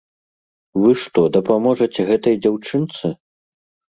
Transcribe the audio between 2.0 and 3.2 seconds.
гэтай дзяўчынцы?